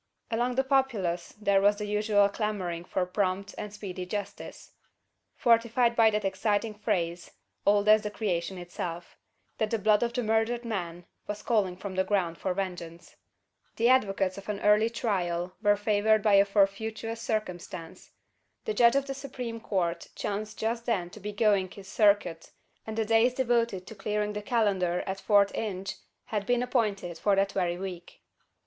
Among 0.31 0.55
the 0.55 0.63
populace 0.63 1.35
there 1.39 1.61
was 1.61 1.75
the 1.75 1.85
usual 1.85 2.27
clamouring 2.27 2.85
for 2.85 3.05
prompt 3.05 3.53
and 3.55 3.71
speedy 3.71 4.03
justice; 4.07 4.71
fortified 5.35 5.95
by 5.95 6.09
that 6.09 6.25
exciting 6.25 6.73
phrase, 6.73 7.29
old 7.67 7.87
as 7.87 8.01
the 8.01 8.09
creation 8.09 8.57
itself: 8.57 9.15
"that 9.59 9.69
the 9.69 9.77
blood 9.77 10.01
of 10.01 10.13
the 10.13 10.23
murdered 10.23 10.65
man 10.65 11.05
was 11.27 11.43
calling 11.43 11.77
from 11.77 11.93
the 11.93 12.03
ground 12.03 12.39
for 12.39 12.51
vengeance." 12.55 13.15
The 13.75 13.89
advocates 13.89 14.39
of 14.39 14.49
an 14.49 14.59
early 14.61 14.89
trial 14.89 15.53
were 15.61 15.77
favoured 15.77 16.23
by 16.23 16.33
a 16.33 16.45
fortuitous 16.45 17.21
circumstance. 17.21 18.09
The 18.65 18.73
judge 18.73 18.95
of 18.95 19.05
the 19.05 19.13
Supreme 19.13 19.59
Court 19.59 20.07
chanced 20.15 20.57
just 20.57 20.87
then 20.87 21.11
to 21.11 21.19
be 21.19 21.31
going 21.31 21.69
his 21.69 21.87
circuit; 21.87 22.49
and 22.87 22.97
the 22.97 23.05
days 23.05 23.35
devoted 23.35 23.85
to 23.85 23.93
clearing 23.93 24.33
the 24.33 24.41
calendar 24.41 25.03
at 25.05 25.19
Fort 25.21 25.53
Inge, 25.55 25.97
had 26.25 26.47
been 26.47 26.63
appointed 26.63 27.19
for 27.19 27.35
that 27.35 27.51
very 27.51 27.77
week. 27.77 28.23